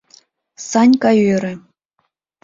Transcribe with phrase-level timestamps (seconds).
[0.69, 1.53] —Санька ӧрӧ.